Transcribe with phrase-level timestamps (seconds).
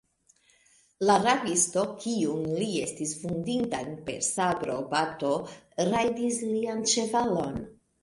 [1.09, 5.33] La rabisto, kiun li estis vundinta per sabrobato,
[5.95, 7.67] rajdis lian ĉevalon.